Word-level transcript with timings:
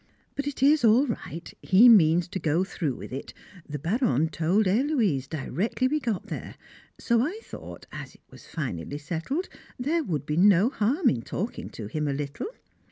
But 0.35 0.47
it 0.47 0.63
is 0.63 0.83
all 0.83 1.05
right, 1.05 1.53
he 1.61 1.87
means 1.87 2.27
to 2.29 2.39
go 2.39 2.63
through 2.63 2.95
with 2.95 3.13
it 3.13 3.35
the 3.69 3.77
Baronne 3.77 4.29
told 4.29 4.65
Héloise 4.65 5.29
directly 5.29 5.87
we 5.87 5.99
got 5.99 6.25
there. 6.25 6.55
So 6.97 7.21
I 7.21 7.39
thought, 7.43 7.85
as 7.91 8.15
it 8.15 8.21
was 8.31 8.47
finally 8.47 8.97
settled, 8.97 9.47
there 9.77 10.03
would 10.03 10.25
be 10.25 10.37
no 10.37 10.71
harm 10.71 11.07
in 11.07 11.21
talking 11.21 11.69
to 11.69 11.85
him 11.85 12.07
a 12.07 12.13
little. 12.13 12.47